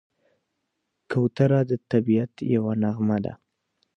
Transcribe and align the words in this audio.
کوتره 1.11 1.59
د 1.69 1.71
طبیعت 1.91 2.33
یوه 2.55 2.73
نغمه 2.83 3.17
ده. 3.25 3.33